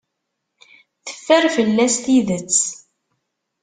Teffer 1.05 1.45
fell-as 1.55 1.95
tidet. 2.03 2.55